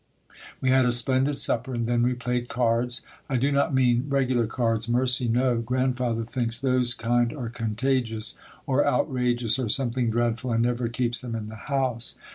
[0.61, 3.03] We had a splendid supper and then we played cards.
[3.29, 5.59] I do not mean regular cards, mercy no!
[5.59, 8.33] Grandfather thinks those kind are contagious
[8.65, 12.15] or outrageous or something dreadful and never keeps them in the house.